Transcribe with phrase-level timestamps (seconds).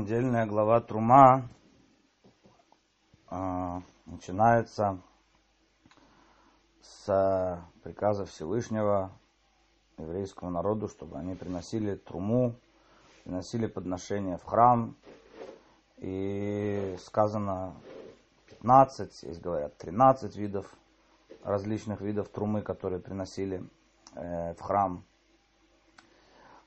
[0.00, 1.46] недельная глава Трума
[3.30, 4.98] э, начинается
[6.80, 9.12] с приказа Всевышнего
[9.98, 12.54] еврейскому народу, чтобы они приносили труму,
[13.24, 14.96] приносили подношения в храм.
[15.98, 17.74] И сказано
[18.48, 20.74] 15, здесь говорят 13 видов,
[21.44, 23.62] различных видов трумы, которые приносили
[24.14, 25.04] э, в храм.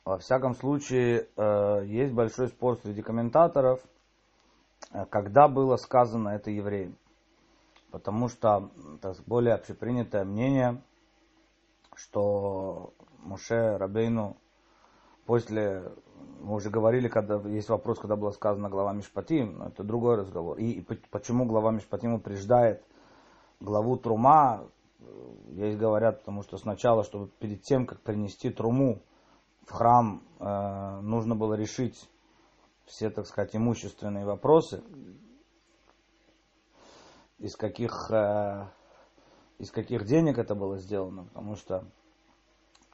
[0.05, 3.79] Во всяком случае, э, есть большой спор среди комментаторов,
[4.91, 6.97] э, когда было сказано это евреям.
[7.89, 10.81] Потому что это более общепринятое мнение,
[11.95, 14.35] что Муше Рабейну
[15.25, 15.83] после,
[16.41, 20.57] мы уже говорили, когда есть вопрос, когда было сказано глава Мишпатим, но это другой разговор.
[20.57, 22.83] И, и почему глава Мишпатим упреждает
[23.61, 24.67] главу Трума,
[25.47, 29.01] есть говорят, потому что сначала, чтобы перед тем, как принести Труму,
[29.65, 32.09] в храм э, нужно было решить
[32.85, 34.83] все, так сказать, имущественные вопросы,
[37.39, 38.67] из каких, э,
[39.59, 41.85] из каких денег это было сделано, потому что,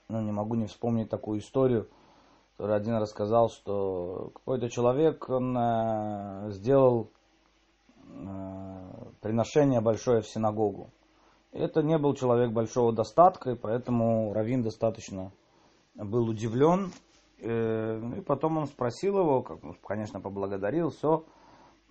[0.08, 1.90] ну, не могу не вспомнить такую историю,
[2.58, 7.10] который один рассказал, что какой-то человек, он э, сделал
[8.06, 8.90] э,
[9.22, 10.90] приношение большое в синагогу.
[11.52, 15.32] Это не был человек большого достатка, и поэтому Равин достаточно
[16.06, 16.92] был удивлен.
[17.42, 21.26] Э, и потом он спросил его, как, ну, конечно, поблагодарил, все.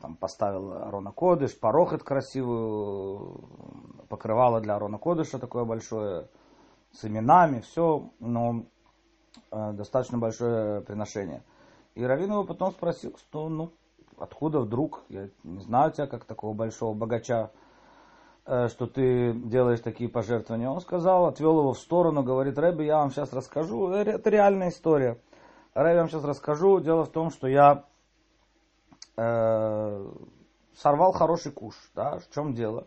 [0.00, 3.48] Там поставил Арона Кодыш, порохет красивую,
[4.08, 6.28] покрывало для Арона Кодыша такое большое,
[6.92, 8.64] с именами, все, но
[9.50, 11.42] э, достаточно большое приношение.
[11.94, 13.72] И Равин его потом спросил, что, ну,
[14.18, 17.50] откуда вдруг, я не знаю тебя как такого большого богача,
[18.48, 20.70] что ты делаешь такие пожертвования.
[20.70, 23.90] Он сказал, отвел его в сторону, говорит, Рэби, я вам сейчас расскажу.
[23.90, 25.20] Э, это реальная история.
[25.74, 26.80] Рэби, я вам сейчас расскажу.
[26.80, 27.84] Дело в том, что я
[29.16, 30.12] э,
[30.74, 31.74] сорвал хороший куш.
[31.94, 32.18] Да?
[32.20, 32.86] В чем дело?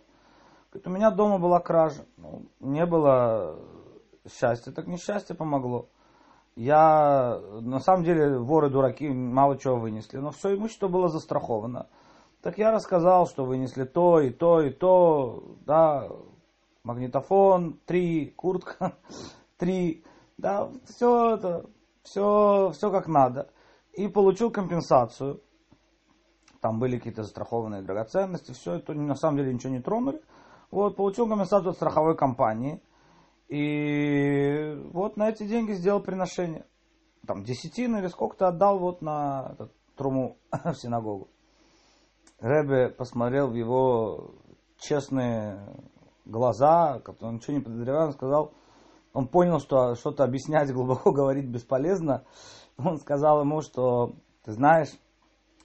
[0.71, 2.05] Говорит, у меня дома была кража.
[2.17, 3.59] Ну, не было
[4.27, 5.89] счастья, так несчастье помогло.
[6.55, 11.87] Я, на самом деле, воры дураки мало чего вынесли, но все имущество было застраховано.
[12.41, 16.09] Так я рассказал, что вынесли то и то и то, да,
[16.83, 18.97] магнитофон, три, куртка,
[19.57, 20.03] три,
[20.37, 21.69] да, все это,
[22.01, 23.51] все, все как надо.
[23.93, 25.41] И получил компенсацию.
[26.61, 30.21] Там были какие-то застрахованные драгоценности, все это на самом деле ничего не тронули.
[30.71, 32.81] Вот, получил компенсацию от страховой компании.
[33.49, 36.65] И вот на эти деньги сделал приношение.
[37.27, 41.29] Там десятину или сколько-то отдал вот на этот, труму в синагогу.
[42.41, 44.31] Рэбе посмотрел в его
[44.79, 45.63] честные
[46.25, 48.53] глаза, он ничего не подозревал, он сказал,
[49.13, 52.23] он понял, что что-то объяснять глубоко говорить бесполезно.
[52.77, 54.89] Он сказал ему, что ты знаешь,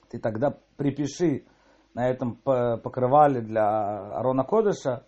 [0.09, 1.47] ты тогда припиши
[1.95, 5.06] на этом покрывале для Арона Кодыша,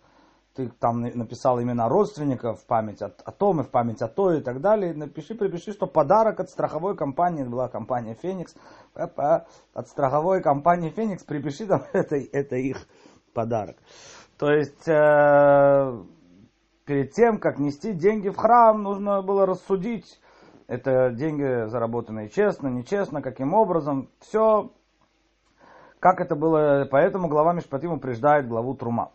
[0.60, 4.34] ты там написал имена родственников в память о, о том и в память о то
[4.34, 4.94] и так далее.
[4.94, 8.56] Напиши, припиши, что подарок от страховой компании, была компания Феникс,
[8.94, 12.88] от страховой компании Феникс припиши там, это, это их
[13.34, 13.78] подарок.
[14.38, 16.04] То есть, э,
[16.84, 20.20] перед тем, как нести деньги в храм, нужно было рассудить,
[20.68, 24.74] это деньги заработанные честно, нечестно, каким образом, все,
[26.02, 29.14] как это было, поэтому глава Мишпатим упреждает главу Трума.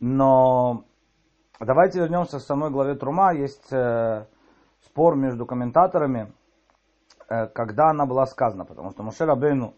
[0.00, 0.84] Но
[1.60, 3.32] давайте вернемся к самой главе Трума.
[3.32, 4.26] Есть э,
[4.84, 6.32] спор между комментаторами,
[7.28, 8.64] э, когда она была сказана.
[8.64, 9.74] Потому что Муше Рабейну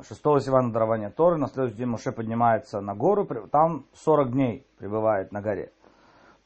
[0.00, 5.32] 6 Сивана дарования Торы, на следующий день Муше поднимается на гору, там 40 дней пребывает
[5.32, 5.72] на горе.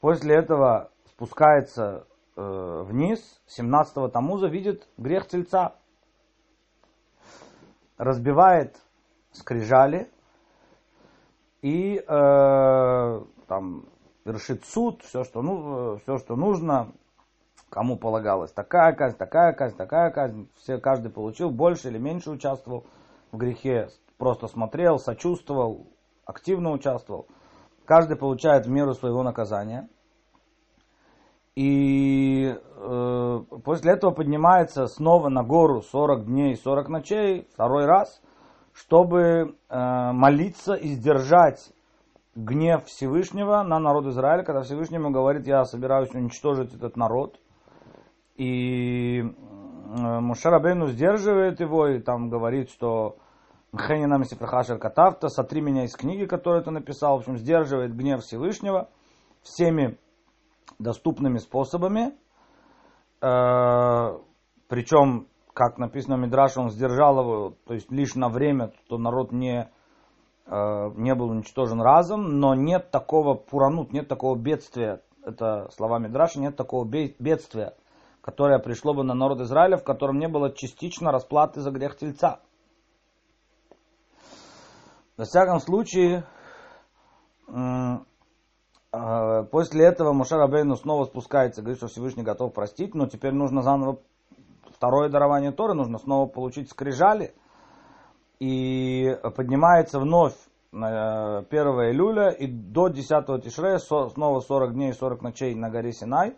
[0.01, 5.75] После этого спускается э, вниз, 17-го Тамуза видит грех тельца,
[7.97, 8.75] разбивает
[9.31, 10.09] скрижали,
[11.61, 13.85] и э, там
[14.25, 16.91] вершит суд, все что, ну, все, что нужно,
[17.69, 22.85] кому полагалось такая казнь, такая казнь, такая казнь, все, каждый получил, больше или меньше участвовал
[23.31, 25.87] в грехе, просто смотрел, сочувствовал,
[26.25, 27.27] активно участвовал.
[27.85, 29.87] Каждый получает в меру своего наказания.
[31.55, 38.21] И э, после этого поднимается снова на гору 40 дней, 40 ночей, второй раз–
[38.77, 41.73] чтобы э, молиться и сдержать
[42.35, 47.39] гнев Всевышнего на народ Израиля, когда Всевышний ему говорит, я собираюсь уничтожить этот народ.
[48.35, 53.17] И э, Мушарабейну сдерживает его и там говорит, что
[53.71, 58.89] Мхенина Месифрахашер Катавта, сотри меня из книги, которую ты написал, в общем, сдерживает гнев Всевышнего
[59.41, 59.97] всеми
[60.77, 62.13] доступными способами.
[63.21, 64.19] Э,
[64.67, 69.31] причем как написано в Мидраше, он сдержал его, то есть лишь на время, то народ
[69.31, 69.67] не,
[70.45, 76.39] э, не был уничтожен разом, но нет такого пуранут, нет такого бедствия, это слова Мидраша,
[76.39, 77.73] нет такого бедствия,
[78.21, 82.39] которое пришло бы на народ Израиля, в котором не было частично расплаты за грех тельца.
[85.17, 86.23] Во всяком случае,
[87.47, 87.95] э,
[89.51, 93.97] после этого Мушар Абейну снова спускается, говорит, что Всевышний готов простить, но теперь нужно заново
[94.77, 97.33] второе дарование Торы, нужно снова получить скрижали.
[98.39, 100.35] И поднимается вновь
[100.71, 105.91] на 1 июля и до 10 Тишрея, снова 40 дней и 40 ночей на горе
[105.91, 106.35] Синай.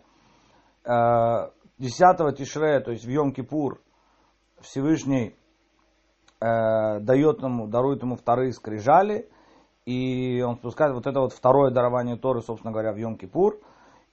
[0.84, 3.78] 10 э, Тишрея, то есть в Йом-Кипур,
[4.62, 5.36] Всевышний
[6.40, 9.28] э, дает ему, дарует ему вторые скрижали,
[9.84, 13.60] и он спускает вот это вот второе дарование Торы, собственно говоря, в Йом-Кипур,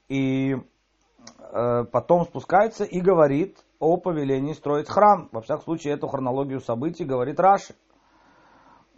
[0.10, 5.30] и э, потом спускается и говорит о повелении строить храм.
[5.32, 7.76] Во всяком случае, эту хронологию событий говорит Раши.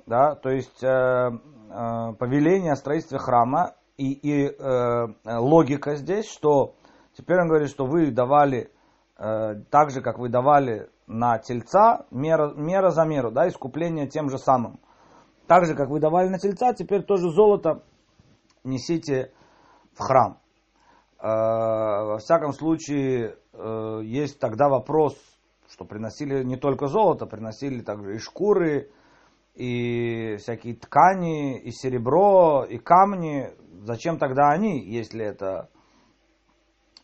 [0.06, 6.74] Да, то есть э, э, повеление о строительстве храма и, и э, логика здесь, что
[7.14, 8.72] теперь он говорит, что вы давали
[9.18, 14.30] э, так же, как вы давали на тельца, мера, мера за меру, да, искупление тем
[14.30, 14.80] же самым.
[15.48, 17.84] Так же, как вы давали на тельца, теперь тоже золото
[18.64, 19.31] несите
[19.94, 20.40] в храм.
[21.20, 25.15] Э, во всяком случае, э, есть тогда вопрос,
[25.69, 28.89] что приносили не только золото, приносили также и шкуры,
[29.56, 33.51] и всякие ткани, и серебро, и камни.
[33.83, 35.69] Зачем тогда они, если это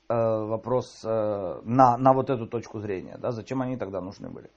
[0.08, 1.08] э, вопрос э,
[1.64, 3.18] на, на вот эту точку зрения?
[3.20, 3.32] Да?
[3.32, 4.50] Зачем они тогда нужны были?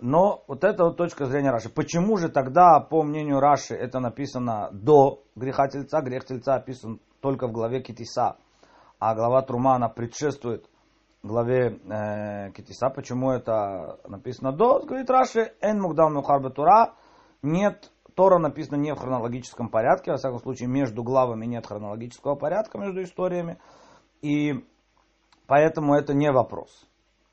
[0.00, 1.68] Но вот эта вот точка зрения Раши.
[1.68, 6.00] Почему же тогда, по мнению Раши, это написано до греха тельца?
[6.00, 8.36] Грех тельца описан только в главе Китиса,
[8.98, 10.68] а глава Трума, она предшествует
[11.24, 12.90] главе э, Китиса.
[12.90, 14.80] Почему это написано до?
[14.80, 16.94] Говорит Раши, эн мугдам мухарбе Тура.
[17.42, 22.78] Нет, Тора написано не в хронологическом порядке, во всяком случае между главами нет хронологического порядка
[22.78, 23.58] между историями.
[24.22, 24.64] И
[25.46, 26.86] поэтому это не вопрос.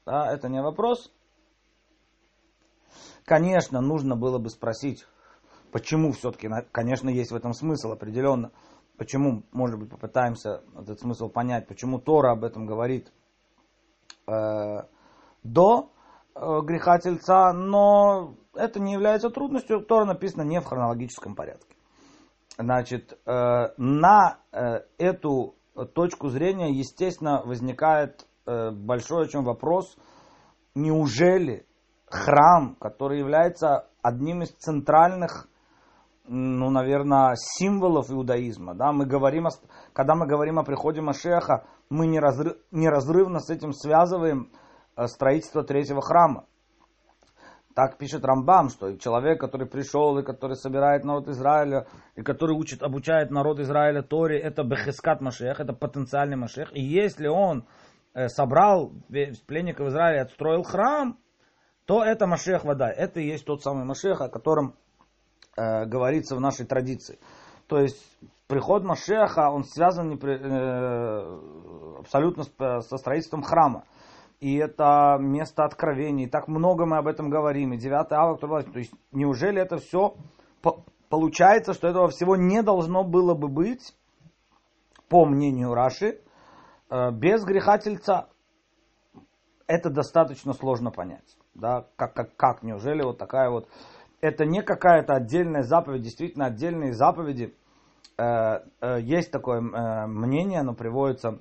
[0.06, 1.12] Да, это не вопрос.
[3.26, 5.06] Конечно, нужно было бы спросить,
[5.72, 8.52] почему все-таки, конечно, есть в этом смысл определенно.
[8.98, 13.12] Почему, может быть, попытаемся этот смысл понять, почему Тора об этом говорит
[14.28, 14.84] Э,
[15.44, 15.92] до
[16.36, 21.76] э, греха тельца, но это не является трудностью, Тора написано не в хронологическом порядке.
[22.58, 24.40] Значит, э, на
[24.98, 25.56] эту
[25.94, 29.98] точку зрения, естественно, возникает большой очень вопрос,
[30.76, 31.66] неужели
[32.08, 35.48] храм, который является одним из центральных,
[36.26, 39.52] ну, наверное, символов иудаизма, да, мы говорим, о,
[39.94, 44.50] когда мы говорим о приходе Машеха, мы неразрыв, неразрывно с этим связываем
[44.96, 46.46] э, строительство третьего храма.
[47.76, 52.82] Так пишет Рамбам, что человек, который пришел и который собирает народ Израиля, и который учит,
[52.82, 56.70] обучает народ Израиля Торе, это Бехискат Машех, это потенциальный Машех.
[56.74, 57.66] И если он
[58.14, 58.94] э, собрал
[59.48, 61.18] пленников Израиля отстроил храм,
[61.86, 62.90] то это Машех вода.
[62.90, 64.76] Это и есть тот самый Машех, о котором
[65.58, 67.20] э, говорится в нашей традиции.
[67.68, 68.02] То есть
[68.52, 71.40] приход Машеха, он связан непри, э,
[72.00, 73.86] абсолютно с, со строительством храма.
[74.42, 76.26] И это место откровений.
[76.26, 77.72] И так много мы об этом говорим.
[77.72, 80.16] И 9 ава, то есть неужели это все
[81.08, 83.96] получается, что этого всего не должно было бы быть,
[85.08, 86.20] по мнению Раши,
[86.90, 88.28] э, без греха тельца.
[89.66, 91.38] Это достаточно сложно понять.
[91.54, 91.88] Да?
[91.96, 93.70] Как, как, как, неужели вот такая вот...
[94.20, 97.61] Это не какая-то отдельная заповедь, действительно отдельные заповеди– Э, э,
[98.18, 101.40] есть такое э, мнение, оно приводится,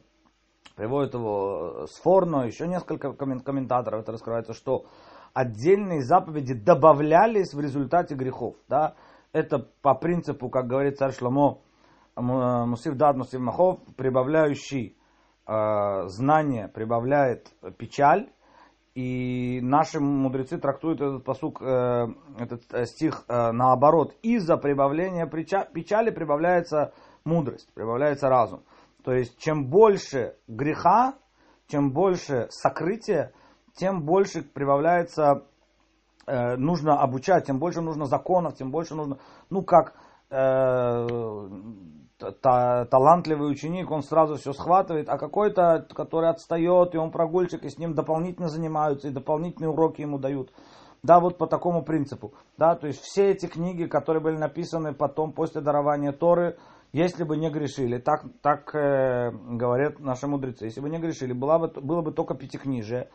[0.76, 4.86] приводит его Сфорно, еще несколько комментаторов это раскрывается, что
[5.34, 8.56] отдельные заповеди добавлялись в результате грехов.
[8.68, 8.94] Да?
[9.32, 11.60] Это по принципу, как говорит царь Шломо,
[12.16, 14.96] Мусив Дад, Мусив Махов, прибавляющий
[15.46, 17.48] э, знание, прибавляет
[17.78, 18.30] печаль,
[18.94, 22.06] и наши мудрецы трактуют этот посук, э,
[22.38, 24.14] этот э, стих э, наоборот.
[24.22, 26.92] Из-за прибавления печали прибавляется
[27.24, 28.64] мудрость, прибавляется разум.
[29.04, 31.14] То есть, чем больше греха,
[31.68, 33.32] чем больше сокрытия,
[33.74, 35.46] тем больше прибавляется,
[36.26, 39.18] нужно обучать, тем больше нужно законов, тем больше нужно,
[39.48, 39.94] ну как
[42.20, 47.68] та, талантливый ученик, он сразу все схватывает, а какой-то, который отстает, и он прогульчик, и
[47.70, 50.52] с ним дополнительно занимаются, и дополнительные уроки ему дают.
[51.02, 52.34] Да, вот по такому принципу.
[52.58, 56.58] Да, то есть все эти книги, которые были написаны потом, после дарования Торы,
[56.92, 61.58] если бы не грешили, так, так э, говорят наши мудрецы, если бы не грешили, было
[61.58, 63.08] бы, было бы только пятикнижие,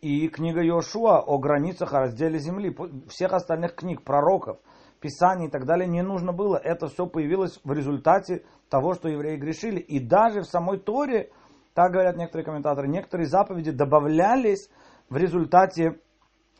[0.00, 2.74] и книга Йошуа о границах, о разделе земли.
[3.08, 4.58] Всех остальных книг, пророков,
[5.00, 6.56] писаний и так далее не нужно было.
[6.56, 9.80] Это все появилось в результате того, что евреи грешили.
[9.80, 11.30] И даже в самой Торе,
[11.74, 14.68] так говорят некоторые комментаторы, некоторые заповеди добавлялись
[15.08, 16.00] в результате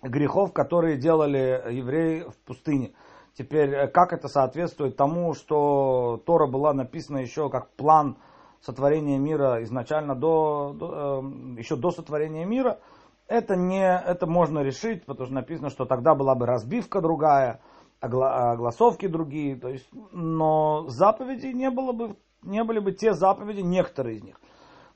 [0.03, 2.95] грехов, которые делали евреи в пустыне.
[3.35, 8.17] Теперь, э, как это соответствует тому, что Тора была написана еще как план
[8.61, 12.81] сотворения мира изначально до, до, э, еще до сотворения мира,
[13.29, 17.61] это, не, это можно решить, потому что написано, что тогда была бы разбивка другая,
[18.01, 24.17] огласовки другие, то есть, но заповедей не было бы, не были бы те заповеди, некоторые
[24.17, 24.41] из них.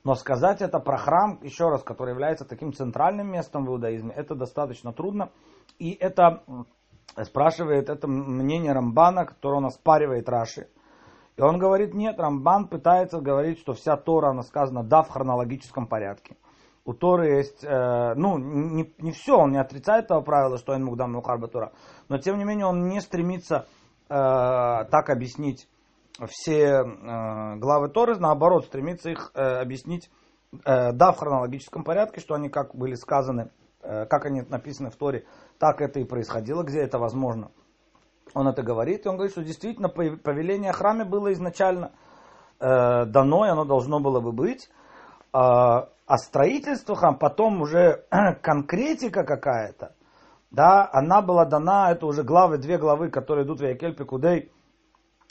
[0.03, 4.35] Но сказать это про храм, еще раз, который является таким центральным местом в иудаизме, это
[4.35, 5.31] достаточно трудно.
[5.79, 6.43] И это
[7.23, 10.67] спрашивает это мнение Рамбана, которое он оспаривает Раши.
[11.37, 15.87] И он говорит, нет, Рамбан пытается говорить, что вся Тора, она сказана, да, в хронологическом
[15.87, 16.35] порядке.
[16.85, 20.83] У Торы есть, э, ну, не, не все, он не отрицает этого правила, что он
[20.83, 21.71] мугдам мухарба Тора,
[22.09, 23.67] но тем не менее он не стремится
[24.09, 25.69] э, так объяснить
[26.27, 30.11] все э, главы Торы, наоборот, стремится их э, объяснить,
[30.65, 33.49] э, да, в хронологическом порядке, что они как были сказаны,
[33.81, 35.25] э, как они написаны в Торе,
[35.59, 37.51] так это и происходило, где это возможно.
[38.33, 41.93] Он это говорит, и он говорит, что действительно повеление о храме было изначально
[42.59, 44.69] э, дано, и оно должно было бы быть.
[45.33, 48.05] Э, а строительство храма, потом уже
[48.41, 49.95] конкретика какая-то,
[50.51, 54.51] да, она была дана, это уже главы, две главы, которые идут в Якель Пикудей,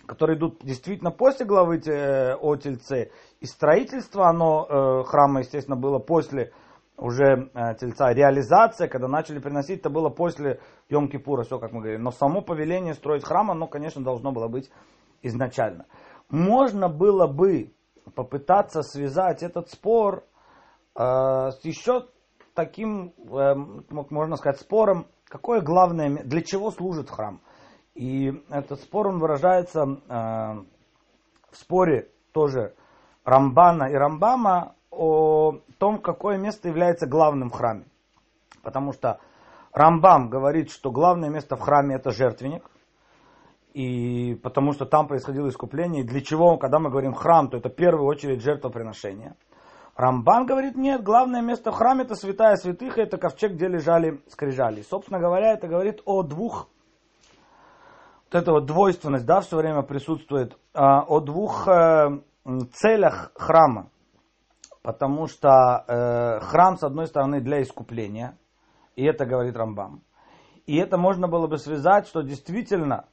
[0.07, 3.13] которые идут действительно после главы э, о Тельце.
[3.41, 6.53] И строительство оно, э, храма, естественно, было после
[6.97, 8.13] уже э, Тельца.
[8.13, 10.61] Реализация, когда начали приносить, это было после
[10.91, 12.03] Йом-Кипура, все как мы говорим.
[12.03, 14.71] Но само повеление строить храм, оно, конечно, должно было быть
[15.23, 15.87] изначально.
[16.31, 17.73] Можно было бы
[18.17, 20.25] попытаться связать этот спор
[20.95, 22.07] с еще
[22.55, 23.55] таким, э,
[23.89, 27.41] можно сказать, спором, какое главное, для чего служит храм.
[27.95, 30.15] И этот спор, он выражается э,
[31.51, 32.75] в споре тоже
[33.25, 37.85] Рамбана и Рамбама о том, какое место является главным в храме.
[38.63, 39.21] Потому что
[39.73, 42.71] Рамбам говорит, что главное место в храме это жертвенник,
[43.75, 46.03] и потому что там происходило искупление.
[46.03, 49.35] И для чего, когда мы говорим храм, то это в первую очередь жертвоприношение.
[49.97, 54.83] Рамбан говорит, нет, главное место в храме это святая святых, это ковчег, где лежали скрижали.
[54.83, 56.69] Собственно говоря, это говорит о двух
[58.33, 62.21] вот эта вот двойственность, да, все время присутствует, а, о двух э,
[62.73, 63.91] целях храма.
[64.83, 68.39] Потому что э, храм, с одной стороны, для искупления,
[68.97, 70.03] и это говорит Рамбам.
[70.67, 73.05] И это можно было бы связать, что действительно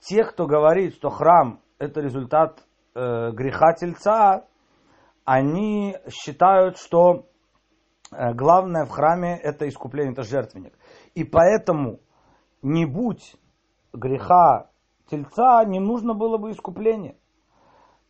[0.00, 2.60] те, кто говорит, что храм это результат
[2.94, 4.46] э, греха тельца,
[5.24, 7.26] они считают, что
[8.12, 10.74] э, главное в храме это искупление, это жертвенник.
[11.14, 12.00] И поэтому
[12.62, 13.36] не будь
[13.92, 14.70] греха
[15.10, 17.16] тельца, не нужно было бы искупление.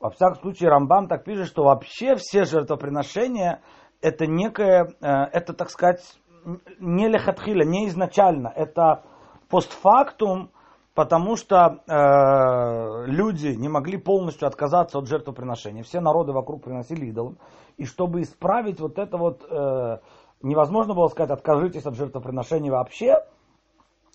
[0.01, 3.63] Во всяком случае, Рамбам так пишет, что вообще все жертвоприношения
[4.01, 6.03] это некое, э, это, так сказать,
[6.79, 9.05] не лехатхиля, не изначально, это
[9.49, 10.51] постфактум,
[10.95, 15.83] потому что э, люди не могли полностью отказаться от жертвоприношения.
[15.83, 17.39] Все народы вокруг приносили идолам.
[17.77, 19.99] И чтобы исправить вот это вот, э,
[20.43, 23.17] невозможно было сказать, откажитесь от жертвоприношения вообще,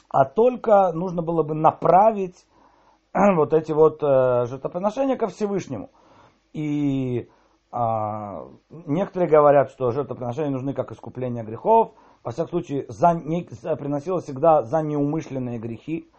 [0.10, 2.48] а только нужно было бы направить
[3.14, 5.90] вот эти вот э, жертвоприношения ко Всевышнему.
[6.54, 7.30] И
[7.72, 11.92] а, некоторые говорят, что жертвоприношения нужны как искупление грехов.
[12.24, 16.10] Во всяком случае, за, не, приносилось всегда за неумышленные грехи.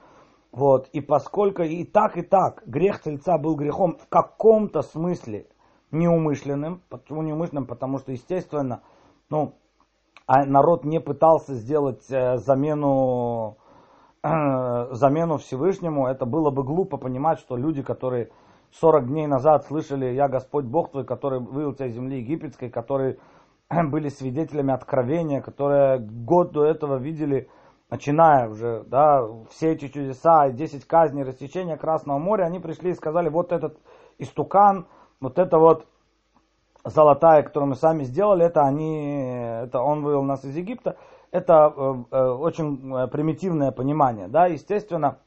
[0.52, 0.88] Вот.
[0.92, 5.46] И поскольку и так, и так грех тельца был грехом в каком-то смысле
[5.90, 6.82] неумышленным.
[6.88, 7.66] Почему неумышленным?
[7.66, 8.82] Потому что, естественно,
[9.28, 9.54] ну,
[10.26, 13.58] а народ не пытался сделать э, замену
[14.22, 18.30] замену Всевышнему, это было бы глупо понимать, что люди, которые
[18.72, 23.18] 40 дней назад слышали «Я Господь Бог твой», который вывел тебя из земли египетской, которые
[23.70, 27.48] были свидетелями откровения, которые год до этого видели,
[27.90, 33.28] начиная уже, да, все эти чудеса, 10 казней, рассечения Красного моря, они пришли и сказали,
[33.28, 33.78] вот этот
[34.18, 34.86] истукан,
[35.20, 35.86] вот это вот
[36.84, 40.96] золотая, которую мы сами сделали, это они, это он вывел нас из Египта
[41.30, 44.28] это э, э, очень э, примитивное понимание.
[44.28, 44.46] Да?
[44.46, 45.18] Естественно,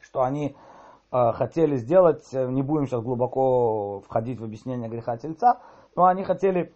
[0.00, 0.56] что они
[1.10, 5.58] хотели сделать, не будем сейчас глубоко входить в объяснение греха тельца,
[5.96, 6.74] но они хотели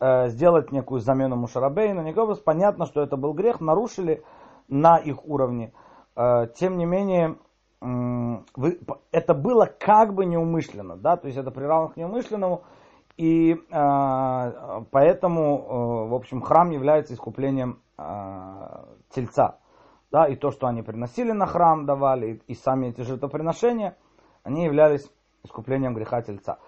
[0.00, 2.40] сделать некую замену Мушарабейну, Никобус.
[2.40, 4.24] Понятно, что это был грех, нарушили
[4.68, 5.72] на их уровне.
[6.14, 7.36] Тем не менее,
[7.80, 12.62] это было как бы неумышленно, да, то есть это приравнено к неумышленному,
[13.16, 18.04] И э, поэтому, э, в общем, храм является искуплением э,
[19.10, 19.58] тельца.
[20.12, 23.96] Да, и то, что они приносили на храм, давали, и, сами эти жертвоприношения,
[24.44, 25.10] они являлись
[25.44, 26.58] искуплением греха тельца.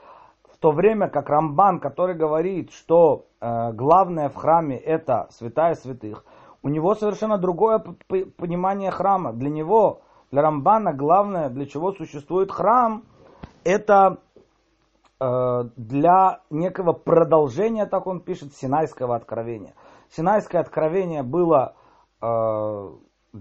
[0.53, 6.25] В то время как Рамбан, который говорит, что э, главное в храме это святая святых,
[6.63, 9.33] у него совершенно другое понимание храма.
[9.33, 10.01] Для него,
[10.31, 13.05] для Рамбана, главное, для чего существует храм,
[13.65, 14.19] это
[15.21, 19.75] э, для некого продолжения, так он пишет, Синайского откровения.
[20.11, 21.75] Синайское откровение было
[22.21, 22.91] э,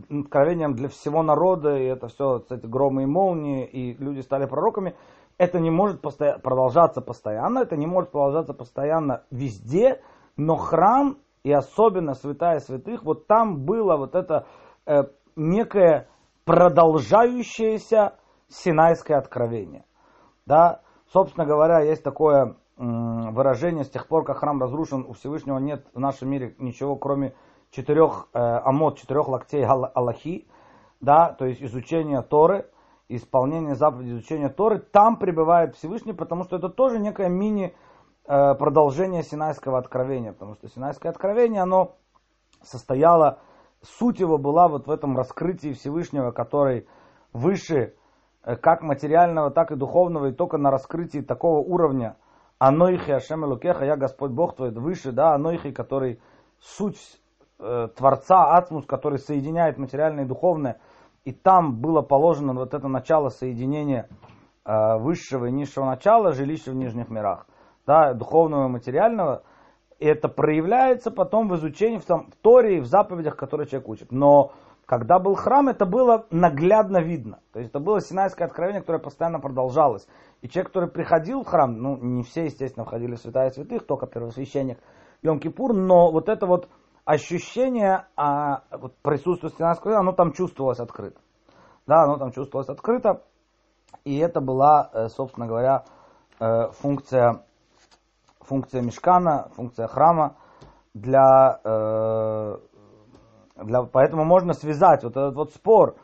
[0.10, 4.96] откровением для всего народа, и это все, кстати, громы и молнии, и люди стали пророками.
[5.38, 10.02] Это не может постоя- продолжаться постоянно, это не может продолжаться постоянно везде,
[10.38, 14.46] но храм и особенно святая святых, вот там было вот это
[14.86, 15.04] э,
[15.36, 16.08] некое
[16.46, 18.16] продолжающееся
[18.48, 19.86] синайское откровение.
[20.46, 20.82] Да,
[21.14, 26.00] собственно говоря, есть такое выражение, с тех пор, как храм разрушен, у Всевышнего нет в
[26.00, 27.36] нашем мире ничего, кроме
[27.72, 30.48] четырех э, амод, четырех локтей Аллахи,
[31.02, 32.70] да, то есть изучение Торы,
[33.10, 37.89] исполнение заповедей изучения Торы, там пребывает Всевышний, потому что это тоже некое мини э,
[38.30, 41.96] продолжение Синайского откровения, потому что Синайское откровение, оно
[42.62, 43.40] состояло,
[43.82, 46.88] суть его была вот в этом раскрытии Всевышнего, который
[47.34, 47.96] выше
[48.44, 52.18] э, как материального, так и духовного, и только на раскрытии такого уровня,
[52.58, 56.20] Анойхи Ашем Элукеха, я Господь Бог твой, выше, да, Анойхи, который
[56.60, 57.00] суть
[57.60, 60.80] э, Творца, Ацмус, который соединяет материальное и духовное,
[61.24, 64.10] и там было положено вот это начало соединения
[64.66, 67.48] э, высшего и низшего начала, жилища в нижних мирах,
[67.90, 69.42] да, духовного и материального,
[69.98, 74.12] и это проявляется потом в изучении, в, там, в Торе в заповедях, которые человек учит.
[74.12, 74.52] Но
[74.86, 77.40] когда был храм, это было наглядно видно.
[77.52, 80.08] То есть это было Синайское откровение, которое постоянно продолжалось.
[80.44, 84.06] И человек, который приходил в храм, ну не все, естественно, входили в святая святых, только
[84.06, 84.78] первосвященник
[85.24, 86.70] Йом-Кипур, но вот это вот
[87.06, 91.20] ощущение а, вот присутствия Синайского, оно там чувствовалось открыто.
[91.88, 93.24] Да, оно там чувствовалось открыто.
[94.06, 95.86] И это была, э, собственно говоря,
[96.40, 97.44] э, функция,
[98.50, 100.36] функция мешкана, функция храма
[100.94, 102.58] для, э,
[103.64, 103.84] для...
[103.84, 105.96] Поэтому можно связать вот этот вот спор,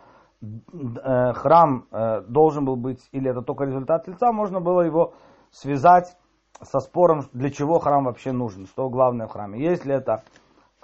[1.34, 1.88] храм
[2.27, 5.13] должен был быть, или это только результат тельца, можно было его
[5.49, 6.15] связать
[6.62, 9.60] со спором, для чего храм вообще нужен, что главное в храме.
[9.60, 10.23] Если это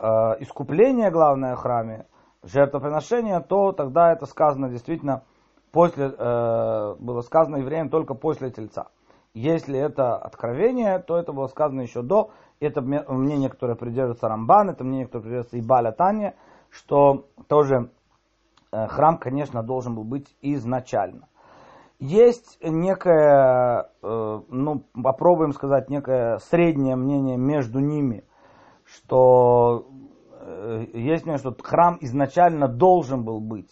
[0.02, 2.08] Э, искупление главное в храме,
[2.42, 5.22] жертвоприношение, то тогда это сказано действительно
[5.72, 8.88] после, э, было сказано евреям только после тельца.
[9.34, 12.32] Если это откровение, то это было сказано еще до.
[12.60, 16.36] Это мнение, которое придерживается Рамбан, это мнение, которое придерживается и Баля Таня,
[16.70, 17.90] что тоже
[18.72, 21.28] э, храм, конечно, должен был быть изначально.
[22.00, 28.24] Есть некое, ну, попробуем сказать, некое среднее мнение между ними,
[28.86, 29.88] что
[30.40, 33.70] э, есть мнение, что храм изначально должен был быть.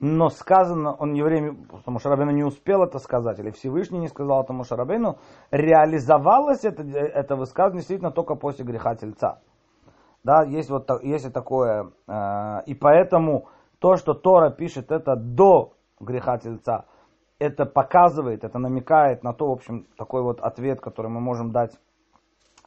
[0.00, 4.08] Но сказано, он не время, потому что Рабину не успел это сказать, или Всевышний не
[4.08, 5.18] сказал этому Шарабейну,
[5.50, 9.42] реализовалось это, это высказывание действительно только после греха тельца.
[10.24, 16.38] Да, есть вот есть такое, э, и поэтому то, что Тора пишет это до греха
[16.38, 16.86] тельца,
[17.38, 21.78] это показывает, это намекает на то, в общем, такой вот ответ, который мы можем дать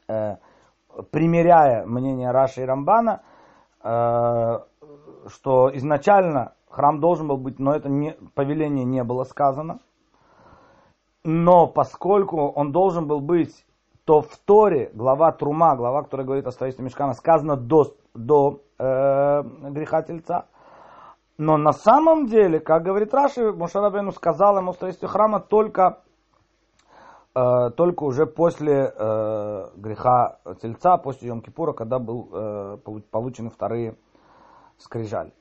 [0.07, 0.35] э,
[1.11, 3.23] примеряя мнение Раши и Рамбана,
[3.83, 4.59] э,
[5.27, 9.79] что изначально храм должен был быть, но это не, повеление не было сказано.
[11.23, 13.65] Но поскольку он должен был быть,
[14.05, 19.43] то в Торе глава Трума, глава, которая говорит о строительстве мешкана, сказано до, до э,
[19.69, 20.45] греха тельца.
[21.37, 26.03] Но на самом деле, как говорит Раши, Мушарабену сказал ему строительство храма только
[27.35, 32.77] Э, только уже после э, греха тельца, после Йом-Кипура, когда был э,
[33.09, 33.95] получены вторые
[34.77, 35.33] скрижали.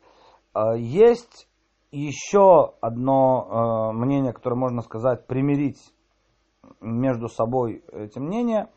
[0.54, 1.48] Э, есть
[1.90, 5.78] еще одно э, мнение, которое можно сказать, примирить
[6.80, 8.70] между собой эти мнения,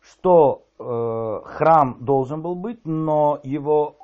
[0.00, 3.96] что э, храм должен был быть, но его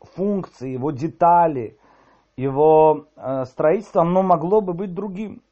[0.00, 1.78] функции, его детали,
[2.36, 3.06] его
[3.44, 5.42] строительство, оно могло бы быть другим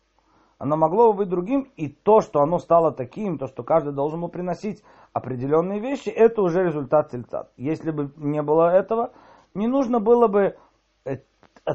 [0.63, 4.21] оно могло бы быть другим, и то, что оно стало таким, то, что каждый должен
[4.21, 7.49] был приносить определенные вещи, это уже результат тельца.
[7.57, 9.11] Если бы не было этого,
[9.55, 10.57] не нужно было бы
[11.05, 11.17] э,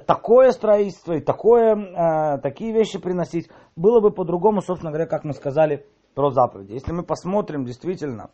[0.06, 3.50] такое строительство и такое, э, такие вещи приносить.
[3.76, 6.74] Было бы по-другому, собственно говоря, как мы сказали про заповеди.
[6.74, 8.32] Если мы посмотрим действительно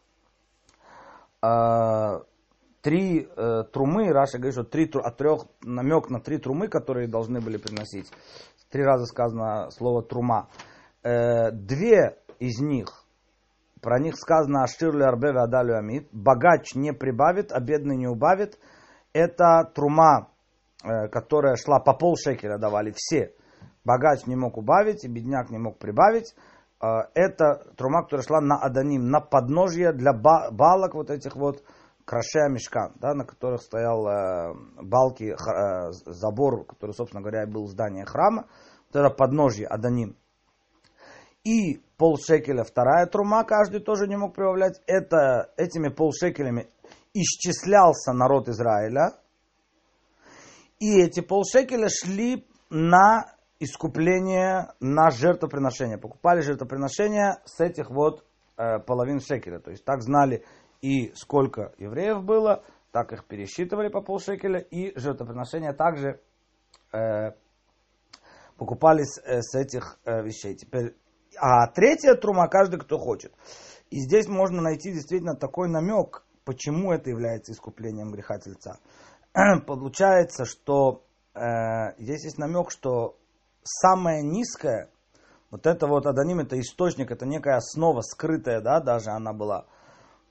[1.42, 2.22] э,
[2.82, 7.42] три э, трумы, Раша говорит, что три, от трех намек на три трумы, которые должны
[7.42, 8.12] были приносить
[8.74, 10.50] три раза сказано слово трума.
[11.04, 13.06] Э, две из них
[13.82, 18.58] про них сказано «Аширли арбе адалю амид», богач не прибавит, а бедный не убавит.
[19.14, 20.30] Это трума,
[20.84, 23.34] э, которая шла по полшекеля давали все.
[23.86, 26.36] Богач не мог убавить, и бедняк не мог прибавить.
[26.82, 31.64] Э, это трума, которая шла на Аданим, на подножье для балок вот этих вот,
[32.06, 35.36] крашея мешкан, да, на которых стоял э, балки,
[36.10, 38.48] забор, который, собственно говоря, был здание храма.
[38.92, 40.18] Вот это подножье Аданим.
[41.44, 44.82] И полшекеля вторая трума, каждый тоже не мог прибавлять.
[44.88, 46.70] Это, этими полшекелями
[47.14, 49.14] исчислялся народ Израиля.
[50.80, 55.98] И эти полшекеля шли на искупление, на жертвоприношение.
[55.98, 58.26] Покупали жертвоприношение с этих вот
[58.58, 59.60] э, половин шекеля.
[59.60, 60.44] То есть так знали
[60.82, 66.20] и сколько евреев было, так их пересчитывали по полшекеля, и жертвоприношения также
[66.92, 67.32] э,
[68.58, 70.56] покупались э, с этих э, вещей.
[70.56, 70.96] Теперь,
[71.40, 73.34] а третья трума каждый, кто хочет.
[73.90, 78.80] И здесь можно найти действительно такой намек, почему это является искуплением греха тельца.
[79.66, 81.04] Получается, что
[81.34, 83.18] э, здесь есть намек, что
[83.64, 84.90] самое низкое,
[85.52, 89.66] вот это вот Адоним, это источник, это некая основа скрытая, да, даже она была,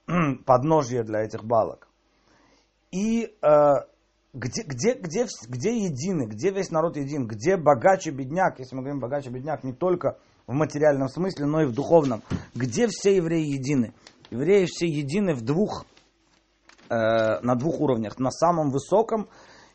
[0.47, 1.89] подножье для этих балок.
[2.91, 3.71] И э,
[4.35, 8.83] где, где, где, где едины, где весь народ един, где богач и бедняк, если мы
[8.83, 12.23] говорим богач и бедняк, не только в материальном смысле, но и в духовном,
[12.55, 13.93] где все евреи едины.
[14.31, 15.85] Евреи все едины в двух,
[16.93, 19.29] э, на двух уровнях, на самом высоком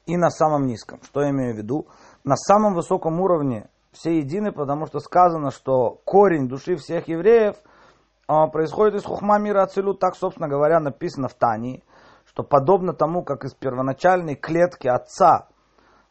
[0.06, 1.00] и на самом низком.
[1.04, 1.88] Что я имею в виду?
[2.24, 7.56] На самом высоком уровне все едины, потому что сказано, что корень души всех евреев–
[8.28, 11.84] а, происходит из хухма мира Ацилут, так, собственно говоря, написано в Тании,
[12.26, 15.48] что подобно тому, как из первоначальной клетки отца,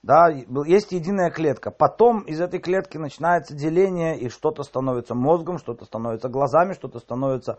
[0.03, 5.85] да, есть единая клетка, потом из этой клетки начинается деление, и что-то становится мозгом, что-то
[5.85, 7.59] становится глазами, что-то становится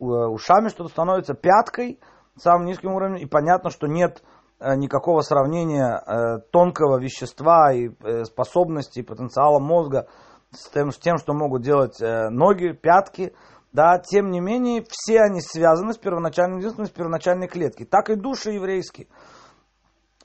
[0.00, 2.00] э, ушами, что-то становится пяткой,
[2.38, 4.22] самым низким уровнем, и понятно, что нет
[4.58, 7.90] э, никакого сравнения э, тонкого вещества и
[8.24, 10.08] способностей, и потенциала мозга
[10.50, 13.34] с тем, с тем, что могут делать ноги, пятки–
[13.72, 17.84] да, тем не менее, все они связаны с первоначальным единством, с первоначальной клетки.
[17.84, 19.08] Так и души еврейские.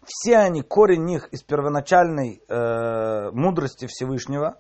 [0.06, 4.60] Все они, корень них из первоначальной э, мудрости Всевышнего,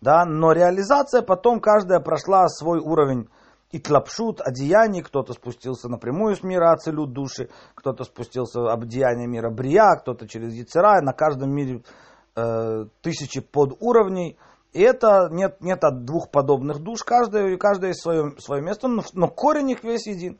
[0.00, 3.28] да, но реализация потом каждая прошла свой уровень
[3.70, 9.50] и тлапшут, одеяний, кто-то спустился напрямую с мира Ацелют души, кто-то спустился в одеяние мира
[9.50, 11.82] Брия, кто-то через Яцера, на каждом мире
[12.34, 14.38] э, тысячи подуровней,
[14.72, 19.02] и это нет, нет от двух подобных душ, каждая, каждая есть свое, свое место, но,
[19.12, 20.38] но корень их весь един.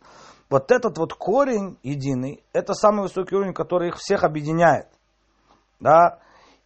[0.48, 4.86] Вот этот вот корень единый, это самый высокий уровень, который их всех объединяет.
[5.80, 6.20] Да?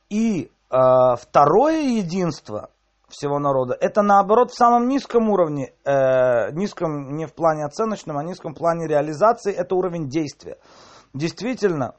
[0.08, 0.76] И э,
[1.18, 2.70] второе единство
[3.12, 8.24] всего народа, это наоборот в самом низком уровне, э, низком не в плане оценочном, а
[8.24, 10.58] низком плане реализации, это уровень действия.
[11.14, 11.94] Действительно,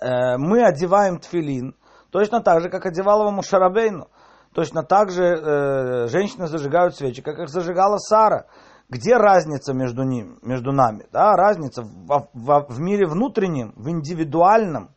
[0.00, 1.74] э, мы одеваем тфилин,
[2.10, 4.08] точно так же, как одевал его Мушарабейну.
[4.54, 8.46] Точно так же э, женщины зажигают свечи, как их зажигала Сара.
[8.88, 11.06] Где разница между, ним, между нами?
[11.12, 14.90] Да, разница в, в, в мире внутреннем, в индивидуальном,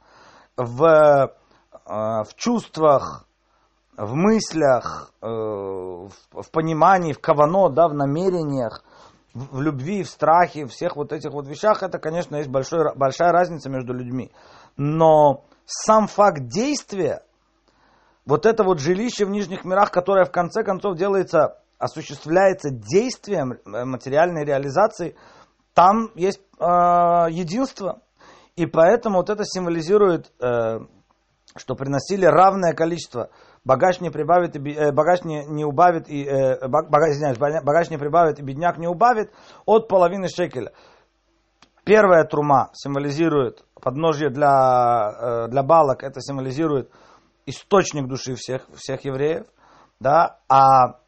[0.58, 1.28] в, э,
[1.86, 3.28] в чувствах,
[3.98, 8.84] в мыслях, э, в, в понимании, в кавано, да, в намерениях,
[9.34, 13.32] в, в любви, в страхе, всех вот этих вот вещах, это, конечно, есть большой, большая
[13.32, 14.32] разница между людьми.
[14.78, 17.24] Но сам факт действия
[18.26, 23.86] вот это вот жилище в нижних мирах, которое в конце концов делается, осуществляется действием э,
[23.86, 25.16] материальной реализации,
[25.74, 26.64] там есть э,
[27.30, 28.02] единство.
[28.56, 30.80] И поэтому вот это символизирует, э,
[31.56, 33.30] что приносили равное количество.
[33.66, 37.98] Богач не прибавит, и, э, богач не, не убавит, и, э, богач, извиняюсь, богач не
[37.98, 39.32] прибавит, и бедняк не убавит
[39.66, 40.74] от половины шекеля.
[41.86, 46.90] Первая трума символизирует подножье для, э, для балок, это символизирует
[47.46, 49.46] источник души всех, всех евреев,
[50.00, 51.00] да, а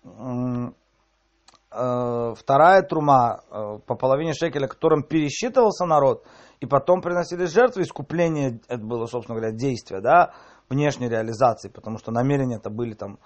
[1.71, 6.25] э, вторая трума э, по половине шекеля, которым пересчитывался народ,
[6.59, 10.33] и потом приносили жертвы, искупление, это было, собственно говоря, действие, да,
[10.69, 13.19] внешней реализации, потому что намерения это были там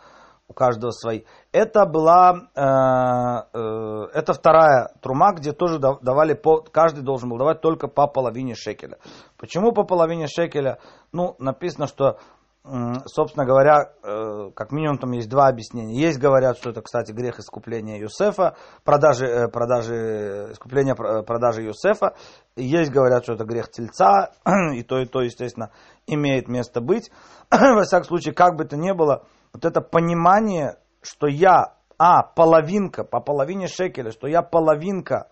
[0.49, 1.21] у каждого свои.
[1.51, 7.61] Это была, э, э, это вторая трума, где тоже давали, по, каждый должен был давать
[7.61, 8.97] только по половине шекеля.
[9.37, 10.79] Почему по половине шекеля?
[11.11, 12.17] Ну, написано, что
[12.63, 15.99] собственно говоря, э, как минимум там есть два объяснения.
[15.99, 22.15] Есть говорят, что это, кстати, грех искупления Юсефа, продажи, э, продажи, искупления э, продажи Юсефа.
[22.55, 24.31] Есть говорят, что это грех тельца,
[24.73, 25.71] и то, и то, естественно,
[26.05, 27.11] имеет место быть.
[27.51, 33.03] Во всяком случае, как бы то ни было, вот это понимание, что я а, половинка,
[33.03, 35.29] по половине шекеля, что я половинка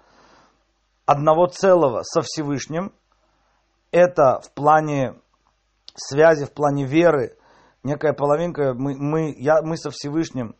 [1.05, 2.93] одного целого со Всевышним,
[3.91, 5.15] это в плане
[5.99, 7.37] связи, в плане веры,
[7.83, 10.55] некая половинка, мы, мы, я, мы со Всевышним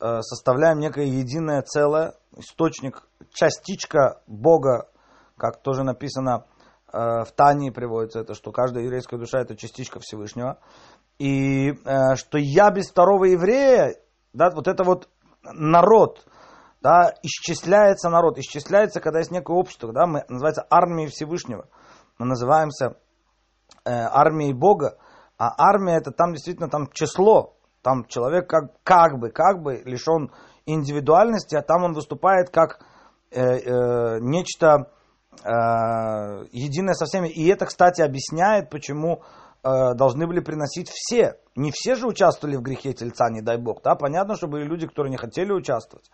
[0.00, 4.88] э, составляем некое единое целое, источник, частичка Бога,
[5.36, 6.44] как тоже написано
[6.92, 10.58] э, в Тании приводится это, что каждая еврейская душа это частичка Всевышнего.
[11.18, 13.94] И э, что я без второго еврея,
[14.32, 15.08] да, вот это вот
[15.42, 16.26] народ,
[16.82, 21.68] да, исчисляется народ, исчисляется, когда есть некое общество, да, мы называется армией Всевышнего.
[22.18, 22.96] Мы называемся
[23.88, 24.98] армией Бога,
[25.38, 30.30] а армия это там действительно там число, там человек как, как бы, как бы лишен
[30.66, 32.80] индивидуальности, а там он выступает как
[33.30, 34.90] э, э, нечто
[35.44, 37.28] э, единое со всеми.
[37.28, 39.22] И это, кстати, объясняет, почему
[39.62, 41.38] э, должны были приносить все.
[41.54, 43.82] Не все же участвовали в грехе тельца, не дай бог.
[43.82, 43.94] Да?
[43.94, 46.10] Понятно, что были люди, которые не хотели участвовать.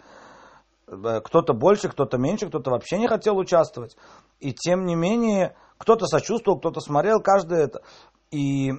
[0.86, 3.96] Э, кто-то больше, кто-то меньше, кто-то вообще не хотел участвовать.
[4.40, 7.82] И тем не менее, кто-то сочувствовал, кто-то смотрел, каждый это.
[8.30, 8.74] И э,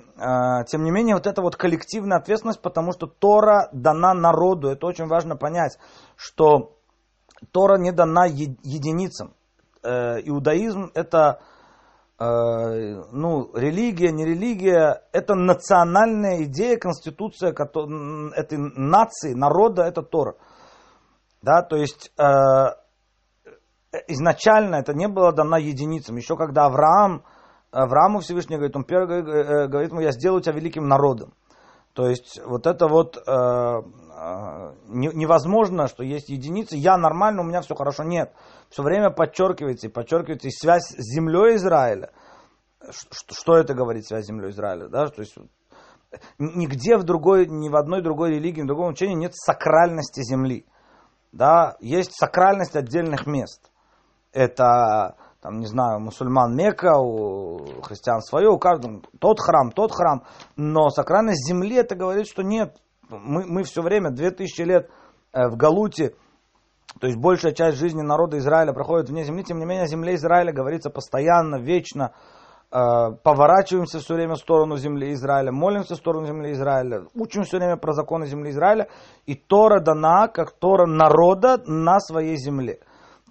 [0.68, 4.70] тем не менее, вот эта вот коллективная ответственность, потому что Тора дана народу.
[4.70, 5.78] Это очень важно понять,
[6.16, 6.78] что
[7.52, 9.34] Тора не дана е- единицам.
[9.84, 11.42] Э, иудаизм это
[12.20, 12.24] э,
[13.12, 20.36] ну, религия, не религия, это национальная идея, конституция этой нации, народа, это Тора.
[21.42, 22.24] Да, то есть э,
[24.08, 26.16] изначально это не было дано единицам.
[26.16, 27.24] Еще когда Авраам
[27.74, 31.34] Аврааму Всевышний говорит, он первый э, говорит ему, я сделаю тебя великим народом.
[31.94, 37.62] То есть вот это вот э, э, невозможно, что есть единицы, я нормально, у меня
[37.62, 38.04] все хорошо.
[38.04, 38.32] Нет,
[38.70, 42.12] все время подчеркивается и подчеркивается и связь с землей Израиля.
[42.90, 44.88] Что, что это говорит связь с землей Израиля?
[44.88, 45.08] Да?
[45.08, 45.36] То есть
[46.38, 50.66] нигде в другой, ни в одной другой религии, в другом учении нет сакральности земли.
[51.32, 51.76] Да?
[51.80, 53.72] Есть сакральность отдельных мест.
[54.34, 60.24] Это там, не знаю, мусульман Мека, у христиан свое, у каждого тот храм, тот храм.
[60.56, 62.78] Но сакральность земли это говорит, что нет.
[63.10, 64.90] Мы, мы все время, две тысячи лет
[65.34, 66.16] э, в Галуте,
[67.00, 70.16] то есть большая часть жизни народа Израиля проходит вне земли, тем не менее о земле
[70.16, 72.14] Израиля говорится постоянно, вечно.
[72.72, 77.58] Э, поворачиваемся все время в сторону земли Израиля, молимся в сторону земли Израиля, учим все
[77.58, 78.88] время про законы земли Израиля.
[79.26, 82.80] И Тора дана, как Тора народа на своей земле.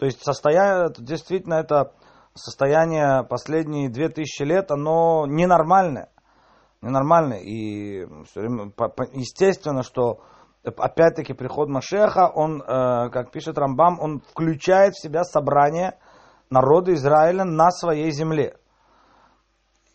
[0.03, 1.93] То есть состояние, действительно это
[2.35, 6.09] состояние последние две тысячи лет, оно ненормальное.
[6.81, 7.39] Ненормальное.
[7.39, 8.01] И
[9.13, 10.19] естественно, что
[10.65, 15.97] опять-таки приход Машеха, он, э, как пишет Рамбам, он включает в себя собрание
[16.51, 18.57] народа Израиля на своей земле.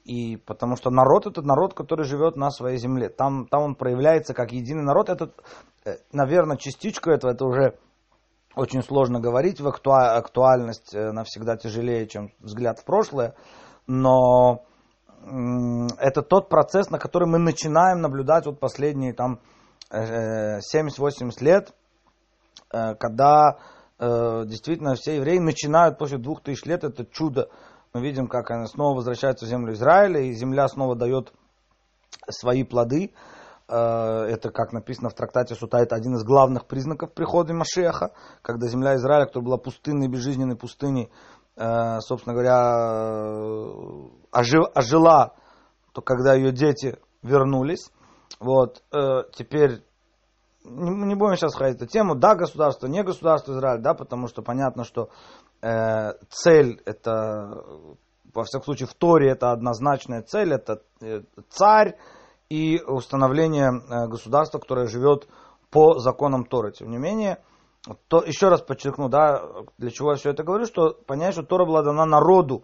[0.05, 3.09] И потому что народ это народ, который живет на своей земле.
[3.09, 5.09] Там, там он проявляется как единый народ.
[5.09, 5.33] Это,
[5.83, 7.77] э, наверное, частичка этого, это уже
[8.57, 13.35] очень сложно говорить, в актуа- актуальность э, навсегда тяжелее, чем взгляд в прошлое,
[13.85, 14.63] но
[15.99, 19.39] это тот процесс, на который мы начинаем наблюдать вот последние там
[19.91, 21.73] 70-80 э, лет,
[22.73, 23.57] э, когда
[23.99, 27.49] действительно все евреи начинают после двух тысяч лет это чудо.
[27.93, 31.33] Мы видим, как они снова возвращаются в землю Израиля, и земля снова дает
[32.29, 33.15] свои плоды.
[33.69, 38.67] Э, это, как написано в трактате Сута, это один из главных признаков прихода Машеха, когда
[38.67, 41.11] земля Израиля, которая была пустынной, безжизненной пустыней,
[41.57, 42.53] э, собственно говоря,
[44.31, 45.35] ожила,
[45.93, 47.91] то когда ее дети вернулись.
[48.39, 49.83] Вот, э, теперь
[50.63, 54.83] не, будем сейчас ходить эту тему, да, государство, не государство Израиль, да, потому что понятно,
[54.85, 55.09] что
[55.61, 57.63] э, цель это,
[58.33, 60.83] во всяком случае, в Торе это однозначная цель, это
[61.49, 61.97] царь,
[62.49, 65.27] и установление э, государства, которое живет
[65.69, 66.71] по законам Торы.
[66.71, 67.39] Тем не менее,
[68.07, 69.43] то, еще раз подчеркну, да,
[69.77, 72.63] для чего я все это говорю, что понять, что Тора была дана народу,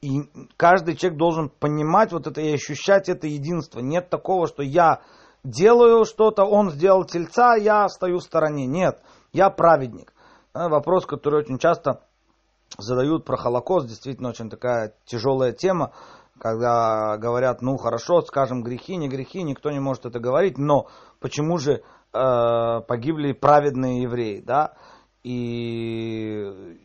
[0.00, 0.22] и
[0.56, 3.80] каждый человек должен понимать вот это и ощущать это единство.
[3.80, 5.02] Нет такого, что я
[5.44, 8.66] делаю что-то, он сделал тельца, я стою в стороне.
[8.66, 10.12] Нет, я праведник.
[10.54, 12.00] Вопрос, который очень часто
[12.78, 15.92] задают про Холокост, действительно очень такая тяжелая тема
[16.40, 20.86] когда говорят, ну хорошо, скажем грехи, не грехи, никто не может это говорить, но
[21.20, 24.72] почему же э, погибли праведные евреи, да?
[25.22, 26.78] И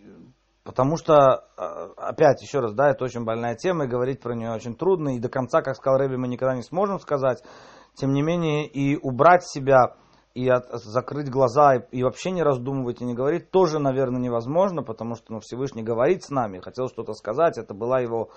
[0.65, 1.61] потому что, э,
[1.95, 5.19] опять, еще раз, да, это очень больная тема, и говорить про нее очень трудно, и
[5.19, 7.41] до конца, как сказал Рэби, мы никогда не сможем сказать.
[7.93, 9.95] Тем не менее, и убрать себя,
[10.33, 14.83] и от, закрыть глаза, и, и вообще не раздумывать, и не говорить, тоже, наверное, невозможно,
[14.83, 18.31] потому что ну, Всевышний говорит с нами, хотел что-то сказать, это была его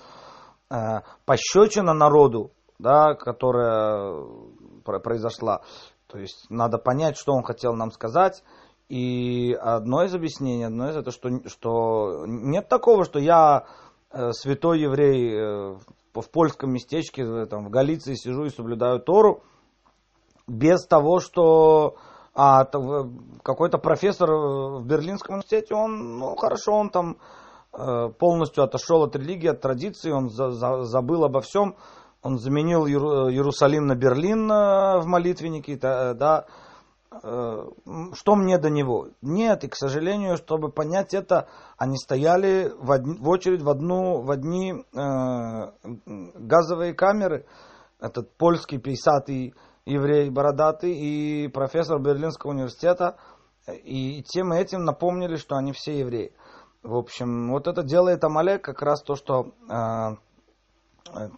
[1.25, 4.25] пощечина народу, да, которая
[4.85, 5.63] произошла.
[6.09, 8.43] То есть надо понять, что он хотел нам сказать.
[8.89, 13.67] И одно из объяснений, одно из это, что, что нет такого, что я
[14.11, 15.77] э, святой еврей э,
[16.15, 19.43] в польском местечке, э, там, в Галиции сижу и соблюдаю Тору,
[20.47, 21.97] без того, что
[22.35, 22.65] а,
[23.43, 27.17] какой-то профессор в Берлинском университете, он, ну, хорошо, он там э,
[28.19, 31.77] полностью отошел от религии, от традиции, он за, за, забыл обо всем,
[32.23, 36.47] он заменил Иерусалим на Берлин в молитвеннике, да,
[37.23, 37.67] Э,
[38.13, 39.09] что мне до него?
[39.23, 43.03] Нет, и к сожалению, чтобы понять это, они стояли в, од...
[43.03, 45.73] в очередь в, одну, в одни э,
[46.05, 47.47] газовые камеры.
[48.01, 53.17] Этот польский писатый еврей бородатый и профессор Берлинского университета.
[53.67, 56.33] И тем этим напомнили, что они все евреи.
[56.83, 60.17] В общем, вот это делает Амалек как раз то, что э,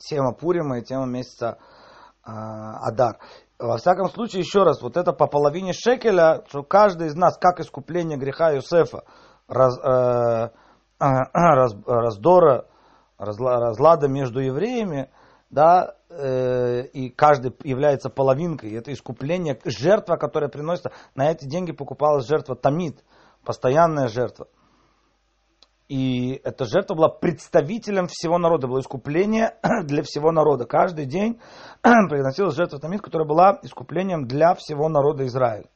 [0.00, 1.59] тема Пурима и тема месяца
[2.26, 3.18] э, Адар.
[3.59, 7.61] Во всяком случае, еще раз, вот это по половине шекеля, что каждый из нас, как
[7.61, 9.05] искупление греха Юсефа,
[9.48, 10.50] раз, э,
[10.98, 12.66] раз, раздора,
[13.16, 15.11] разла, разлада между евреями,
[15.48, 22.26] да, э, и каждый является половинкой, это искупление, жертва, которая приносится, на эти деньги покупалась
[22.26, 23.03] жертва Тамид,
[23.42, 24.46] постоянная жертва.
[25.90, 30.64] И эта жертва была представителем всего народа, было искупление для всего народа.
[30.64, 31.40] Каждый день
[31.83, 35.66] приносилась жертва Тамид, которая была искуплением для всего народа Израиля.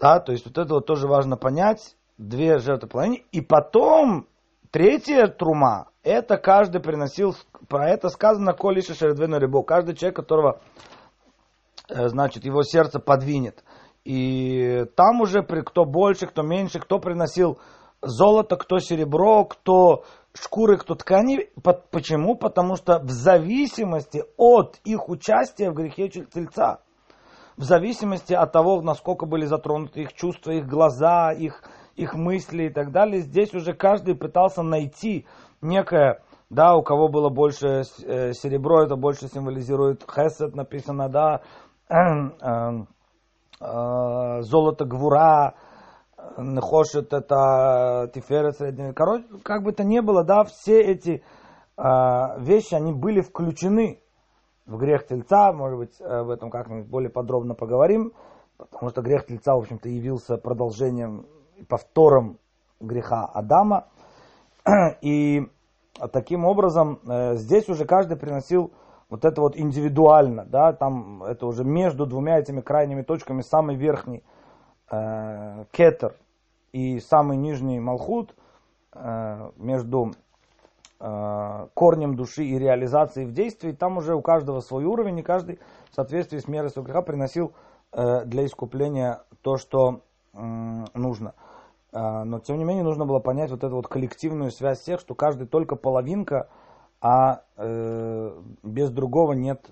[0.00, 1.94] Да, то есть вот это вот тоже важно понять.
[2.18, 3.22] Две жертвы половины.
[3.30, 4.26] И потом
[4.72, 7.36] третья трума, это каждый приносил,
[7.68, 9.62] про это сказано, коли шердвену рыбу.
[9.62, 10.60] Каждый человек, которого,
[11.88, 13.62] э, значит, его сердце подвинет.
[14.04, 17.60] И там уже кто больше, кто меньше, кто приносил
[18.02, 20.04] золото, кто серебро, кто
[20.34, 21.50] шкуры, кто ткани.
[21.90, 22.36] Почему?
[22.36, 26.80] Потому что в зависимости от их участия в грехе тельца,
[27.56, 31.62] в зависимости от того, насколько были затронуты их чувства, их глаза, их,
[31.96, 35.26] их мысли и так далее, здесь уже каждый пытался найти
[35.62, 41.40] некое, да, у кого было больше э, серебро, это больше символизирует хесед, написано, да,
[41.88, 41.96] э,
[43.60, 45.54] э, золото гвура,
[46.36, 48.92] Нехошет это Тиферет средний.
[48.92, 51.22] Короче, как бы то ни было, да, все эти
[51.76, 51.82] э,
[52.40, 54.00] вещи, они были включены
[54.66, 55.52] в грех тельца.
[55.52, 58.12] Может быть, об этом как-нибудь более подробно поговорим.
[58.58, 62.38] Потому что грех тельца, в общем-то, явился продолжением и повтором
[62.80, 63.88] греха Адама.
[65.00, 65.42] И
[66.12, 68.72] таким образом э, здесь уже каждый приносил
[69.08, 74.24] вот это вот индивидуально, да, там это уже между двумя этими крайними точками самый верхний
[74.90, 76.16] э, кетер
[76.76, 78.34] и самый нижний малхут
[78.92, 80.12] э, между
[81.00, 85.58] э, корнем души и реализацией в действии, там уже у каждого свой уровень, и каждый
[85.90, 87.54] в соответствии с мерой своего греха приносил
[87.92, 90.02] э, для искупления то, что
[90.34, 91.32] нужно.
[91.90, 95.46] Но тем не менее нужно было понять вот эту вот коллективную связь всех, что каждый
[95.46, 96.50] только половинка,
[97.00, 99.66] а без другого нет,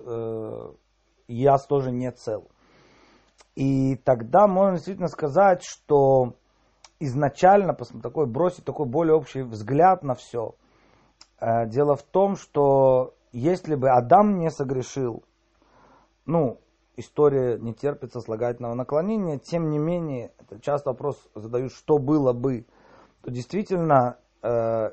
[1.28, 2.48] яс тоже не цел.
[3.56, 6.36] И тогда можно действительно сказать, что
[7.00, 10.54] изначально такой, бросить такой более общий взгляд на все.
[11.40, 15.24] Э, дело в том, что если бы Адам не согрешил,
[16.26, 16.60] ну,
[16.96, 22.66] история не терпит сослагательного наклонения, тем не менее, это часто вопрос задают, что было бы,
[23.22, 24.90] то действительно э,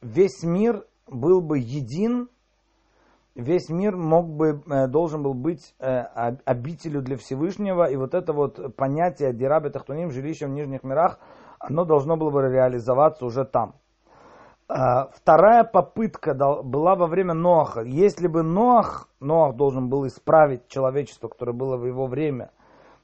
[0.00, 2.28] весь мир был бы един
[3.34, 6.02] весь мир мог бы, э, должен был быть э,
[6.44, 11.18] обителю для Всевышнего, и вот это вот понятие Дираби Тахтуним, жилищем в нижних мирах,
[11.58, 13.74] оно должно было бы реализоваться уже там.
[14.66, 17.82] А, вторая попытка была во время Ноаха.
[17.82, 22.50] Если бы Ноах, Ноах должен был исправить человечество, которое было в его время,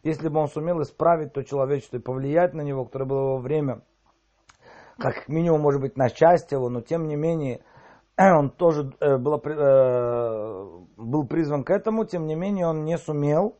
[0.03, 3.39] если бы он сумел исправить то человечество и повлиять на него, которое было в его
[3.39, 3.83] время,
[4.99, 7.63] как минимум, может быть, на счастье его, но тем не менее,
[8.29, 13.57] он тоже э, был, э, был призван к этому, тем не менее он не сумел,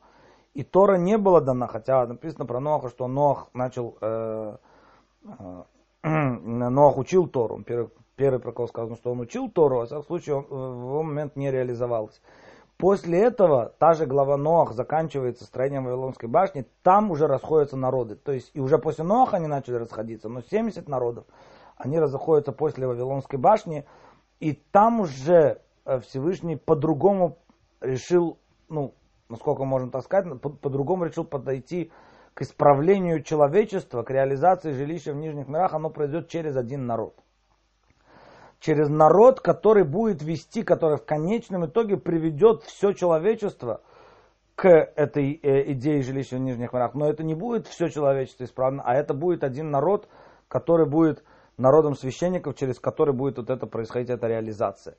[0.53, 4.57] и Тора не была дана, хотя написано про Ноаха, что Ноах начал, э,
[6.03, 10.37] Ноах учил Тору, первый, первый прокол сказано, что он учил Тору, а в всяком случае
[10.37, 12.21] он в его момент не реализовалось.
[12.77, 18.17] После этого та же глава Ноах заканчивается строением Вавилонской башни, там уже расходятся народы.
[18.17, 21.25] То есть и уже после Ноаха они начали расходиться, но 70 народов,
[21.77, 23.85] они разходятся после Вавилонской башни,
[24.41, 27.39] и там уже э, Всевышний по-другому
[27.81, 28.39] решил,
[28.69, 28.95] ну,
[29.29, 31.93] насколько можно так сказать, по-другому решил подойти
[32.35, 37.15] к исправлению человечества, к реализации жилища в нижних мирах, оно произойдет через один народ.
[38.61, 43.83] Через народ, который будет вести, который в конечном итоге приведет все человечество
[44.55, 48.83] к этой э, идее жилища в нижних мирах, но это не будет все человечество исправно,
[48.85, 50.09] а это будет один народ,
[50.49, 51.25] который будет
[51.61, 54.97] народом священников, через который будет вот это происходить, эта реализация.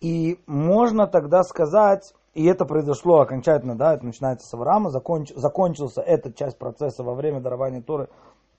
[0.00, 6.02] И можно тогда сказать, и это произошло окончательно, да, это начинается с Авраама, законч, закончился
[6.02, 8.08] эта часть процесса во время дарования Торы,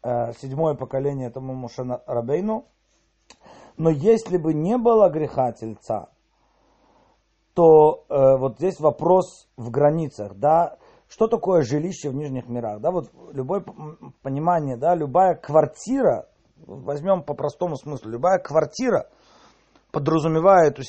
[0.03, 2.65] э, седьмое поколение этому Мушена Рабейну.
[3.77, 6.09] Но если бы не было греха тельца,
[7.53, 12.91] то э, вот здесь вопрос в границах, да, что такое жилище в нижних мирах, да,
[12.91, 13.63] вот любое
[14.21, 16.27] понимание, да, любая квартира,
[16.65, 19.09] возьмем по простому смыслу, любая квартира
[19.91, 20.79] подразумевает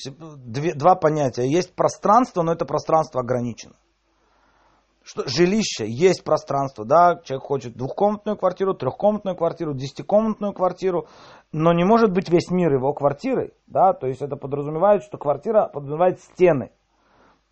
[0.76, 1.46] два понятия.
[1.46, 3.74] Есть пространство, но это пространство ограничено.
[5.02, 11.08] Что, жилище, есть пространство, да, человек хочет двухкомнатную квартиру, трехкомнатную квартиру, десятикомнатную квартиру,
[11.52, 15.68] но не может быть весь мир его квартирой, да, то есть это подразумевает, что квартира
[15.68, 16.70] подразумевает стены,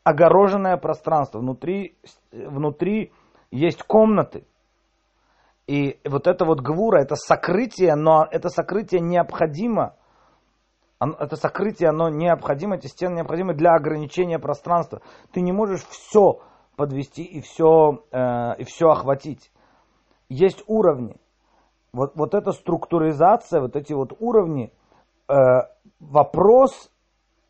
[0.04, 1.96] огороженное пространство, внутри,
[2.30, 3.12] внутри
[3.50, 4.46] есть комнаты,
[5.68, 9.96] и вот это вот гвура, это сокрытие, но это сокрытие необходимо.
[10.98, 15.02] Это сокрытие, оно необходимо, эти стены необходимы для ограничения пространства.
[15.30, 16.40] Ты не можешь все
[16.74, 19.52] подвести и все, э, и все охватить.
[20.30, 21.20] Есть уровни.
[21.92, 24.72] Вот, вот эта структуризация, вот эти вот уровни,
[25.28, 25.34] э,
[26.00, 26.90] вопрос,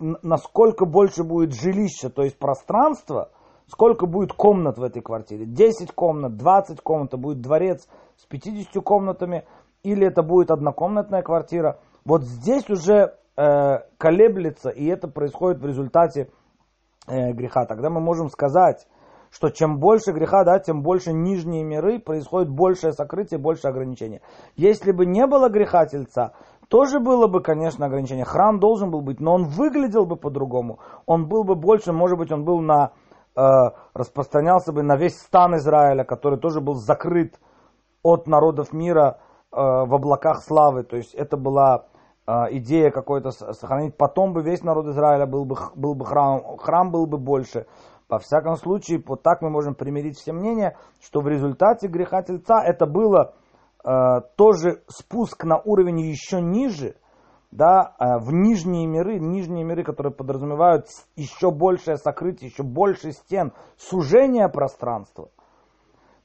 [0.00, 3.30] насколько больше будет жилища, то есть пространство–
[3.68, 5.44] Сколько будет комнат в этой квартире?
[5.44, 9.44] 10 комнат, 20 комнат, будет дворец с 50 комнатами,
[9.82, 11.78] или это будет однокомнатная квартира.
[12.04, 16.30] Вот здесь уже э, колеблется, и это происходит в результате
[17.06, 17.66] э, греха.
[17.66, 18.86] Тогда мы можем сказать,
[19.30, 24.22] что чем больше греха, да, тем больше нижние миры, происходит большее сокрытие, больше ограничения.
[24.56, 26.32] Если бы не было греха тельца,
[26.68, 28.24] тоже было бы, конечно, ограничение.
[28.24, 30.78] Храм должен был быть, но он выглядел бы по-другому.
[31.04, 32.92] Он был бы больше, может быть, он был на
[33.34, 37.38] распространялся бы на весь стан Израиля, который тоже был закрыт
[38.02, 39.18] от народов мира
[39.52, 40.82] э, в облаках славы.
[40.82, 41.86] То есть это была
[42.26, 43.96] э, идея какой-то сохранить.
[43.96, 47.66] Потом бы весь народ Израиля был бы, был бы храм, храм был бы больше.
[48.08, 52.62] Во всяком случае, вот так мы можем примирить все мнения, что в результате греха тельца
[52.64, 53.34] это было
[53.84, 56.96] э, тоже спуск на уровень еще ниже–
[57.50, 60.86] да, э, в нижние миры, нижние миры, которые подразумевают
[61.16, 65.30] еще большее сокрытие, еще больше стен, сужение пространства.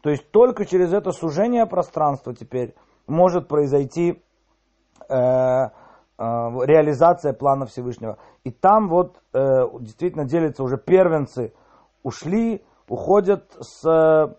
[0.02, 2.76] То есть только через это сужение пространства теперь
[3.08, 4.22] может произойти
[5.10, 5.70] э, э,
[6.18, 8.18] реализация плана Всевышнего.
[8.44, 9.40] И там вот э,
[9.80, 11.54] действительно делятся уже первенцы,
[12.04, 14.36] ушли, уходят с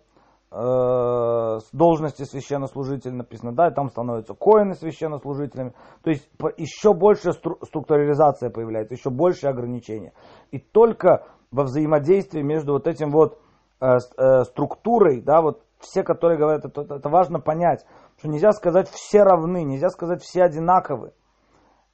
[0.57, 5.73] Э, с должности священнослужителя написано, да, и там становятся коины священнослужителями.
[6.05, 10.13] То есть еще больше структурализация появляется, еще больше ограничения.
[10.53, 13.41] И только во взаимодействии между вот этим вот
[13.81, 17.85] э, э, структурой, да, вот все, которые говорят, это, это важно понять,
[18.19, 21.15] что нельзя сказать все равны, нельзя сказать все одинаковы.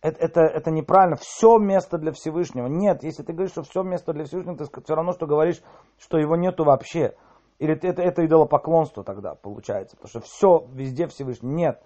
[0.03, 1.17] Это, это, это неправильно.
[1.17, 2.67] Все место для Всевышнего.
[2.67, 5.63] Нет, если ты говоришь, что все место для Всевышнего, ты все равно, что говоришь,
[5.99, 7.15] что его нету вообще.
[7.61, 11.51] Или это, это идолопоклонство тогда получается, потому что все везде Всевышний.
[11.51, 11.81] Нет.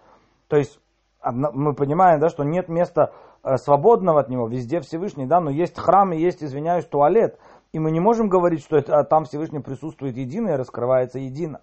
[0.47, 0.81] То есть
[1.23, 3.13] мы понимаем, да, что нет места
[3.43, 7.39] э, свободного от него, везде Всевышний, да, но есть храм и есть, извиняюсь, туалет.
[7.73, 11.61] И мы не можем говорить, что это, а там Всевышний присутствует едино и раскрывается едино.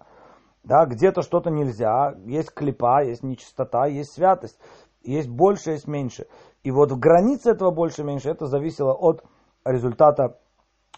[0.62, 4.58] Да, где-то что-то нельзя, есть клепа, есть нечистота, есть святость,
[5.02, 6.26] есть больше, есть меньше.
[6.62, 9.24] И вот в границе этого больше-меньше это зависело от
[9.64, 10.38] результата,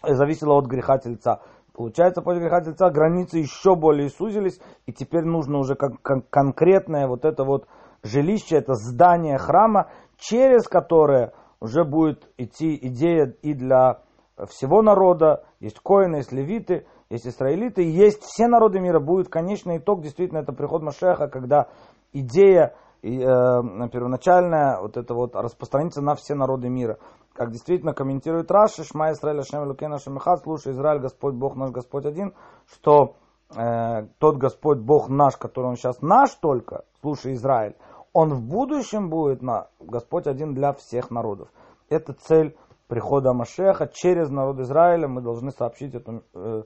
[0.03, 1.41] зависело от греха тельца.
[1.75, 7.25] Получается, после греха тельца границы еще более сузились, и теперь нужно уже как, конкретное вот
[7.25, 7.67] это вот
[8.01, 13.99] жилище, это здание храма, через которое уже будет идти идея и для
[14.47, 20.01] всего народа, есть коины, есть левиты, есть израилиты, есть все народы мира, будет конечный итог,
[20.01, 21.67] действительно, это приход Машеха, когда
[22.13, 22.73] идея
[23.03, 26.99] э, первоначальная, вот это вот распространится на все народы мира
[27.35, 32.05] как действительно комментирует Раши, Шма Исраэль Ашем Лукена Шамихат, слушай, Израиль, Господь Бог наш, Господь
[32.05, 32.33] один,
[32.65, 33.17] что
[33.53, 37.75] э, тот Господь Бог наш, который он сейчас наш только, слушай, Израиль,
[38.13, 41.49] он в будущем будет на Господь один для всех народов.
[41.89, 42.57] Это цель
[42.87, 45.09] прихода Машеха через народ Израиля.
[45.09, 46.63] Мы должны сообщить эту, э,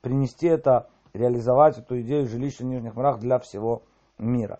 [0.00, 3.82] принести это, реализовать эту идею жилища в Нижних мирах для всего
[4.18, 4.58] мира.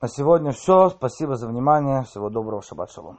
[0.00, 0.88] На сегодня все.
[0.88, 2.04] Спасибо за внимание.
[2.04, 2.62] Всего доброго.
[2.62, 3.18] Шаббат шалом.